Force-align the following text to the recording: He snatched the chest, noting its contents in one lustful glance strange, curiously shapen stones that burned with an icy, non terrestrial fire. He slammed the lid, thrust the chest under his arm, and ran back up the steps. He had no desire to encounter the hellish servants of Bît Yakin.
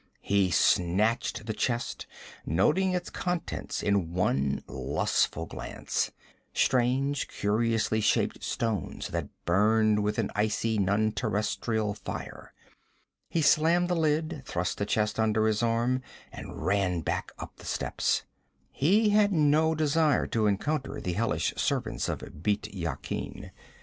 He 0.23 0.49
snatched 0.49 1.45
the 1.45 1.53
chest, 1.53 2.07
noting 2.43 2.93
its 2.93 3.11
contents 3.11 3.83
in 3.83 4.13
one 4.15 4.63
lustful 4.67 5.45
glance 5.45 6.11
strange, 6.55 7.27
curiously 7.27 8.01
shapen 8.01 8.41
stones 8.41 9.09
that 9.09 9.29
burned 9.45 10.01
with 10.01 10.17
an 10.17 10.31
icy, 10.35 10.79
non 10.79 11.11
terrestrial 11.11 11.93
fire. 11.93 12.51
He 13.29 13.43
slammed 13.43 13.89
the 13.89 13.95
lid, 13.95 14.41
thrust 14.43 14.79
the 14.79 14.87
chest 14.87 15.19
under 15.19 15.45
his 15.45 15.61
arm, 15.61 16.01
and 16.31 16.65
ran 16.65 17.01
back 17.01 17.31
up 17.37 17.57
the 17.57 17.65
steps. 17.67 18.23
He 18.71 19.09
had 19.09 19.31
no 19.31 19.75
desire 19.75 20.25
to 20.25 20.47
encounter 20.47 20.99
the 20.99 21.13
hellish 21.13 21.53
servants 21.57 22.09
of 22.09 22.21
Bît 22.41 22.67
Yakin. 22.73 23.51